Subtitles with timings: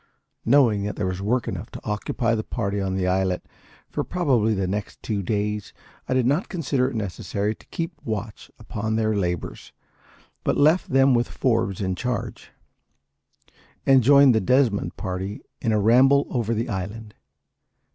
[0.45, 3.45] Knowing that there was work enough to occupy the party on the islet
[3.87, 5.73] for probably the next two days,
[6.09, 9.73] I did not consider it necessary to keep a watch upon their labours,
[10.43, 12.49] but left them with Forbes in charge,
[13.85, 17.13] and joined the Desmond party in a ramble over the island.